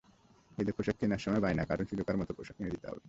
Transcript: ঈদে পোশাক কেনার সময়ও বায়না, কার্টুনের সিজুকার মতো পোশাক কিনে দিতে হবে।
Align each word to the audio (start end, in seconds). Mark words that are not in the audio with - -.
ঈদে 0.57 0.71
পোশাক 0.77 0.95
কেনার 0.99 1.21
সময়ও 1.23 1.43
বায়না, 1.43 1.63
কার্টুনের 1.65 1.89
সিজুকার 1.89 2.15
মতো 2.17 2.31
পোশাক 2.37 2.55
কিনে 2.57 2.71
দিতে 2.71 2.87
হবে। 2.87 2.99